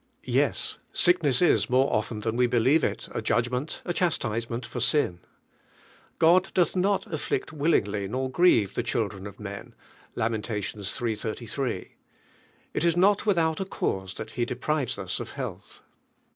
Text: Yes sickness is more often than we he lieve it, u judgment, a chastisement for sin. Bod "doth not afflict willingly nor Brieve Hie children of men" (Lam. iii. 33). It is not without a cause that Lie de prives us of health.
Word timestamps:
Yes 0.33 0.79
sickness 0.91 1.43
is 1.43 1.69
more 1.69 1.93
often 1.93 2.21
than 2.21 2.35
we 2.35 2.47
he 2.47 2.57
lieve 2.57 2.83
it, 2.83 3.07
u 3.13 3.21
judgment, 3.21 3.83
a 3.85 3.93
chastisement 3.93 4.65
for 4.65 4.79
sin. 4.79 5.19
Bod 6.17 6.51
"doth 6.55 6.75
not 6.75 7.05
afflict 7.13 7.53
willingly 7.53 8.07
nor 8.07 8.27
Brieve 8.27 8.75
Hie 8.75 8.81
children 8.81 9.27
of 9.27 9.39
men" 9.39 9.75
(Lam. 10.15 10.33
iii. 10.33 10.41
33). 10.63 11.91
It 12.73 12.83
is 12.83 12.97
not 12.97 13.27
without 13.27 13.59
a 13.59 13.65
cause 13.65 14.15
that 14.15 14.35
Lie 14.39 14.45
de 14.45 14.55
prives 14.55 14.97
us 14.97 15.19
of 15.19 15.33
health. 15.33 15.83